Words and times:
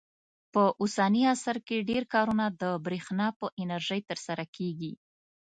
په 0.53 0.63
اوسني 0.81 1.21
عصر 1.33 1.57
کې 1.67 1.85
ډېر 1.89 2.03
کارونه 2.13 2.45
د 2.61 2.63
برېښنا 2.85 3.27
په 3.39 3.45
انرژۍ 3.61 4.01
ترسره 4.09 4.45
کېږي. 4.55 4.93